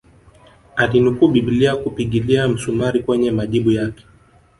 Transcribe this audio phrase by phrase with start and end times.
[0.75, 4.03] Alinukuu bibilia kupigilia msumari kwenye majibu yake